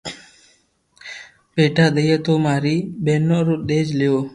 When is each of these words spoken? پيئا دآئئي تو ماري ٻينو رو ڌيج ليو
پيئا 1.53 1.85
دآئئي 1.95 2.15
تو 2.25 2.33
ماري 2.45 2.75
ٻينو 3.03 3.37
رو 3.47 3.55
ڌيج 3.69 3.87
ليو 3.99 4.17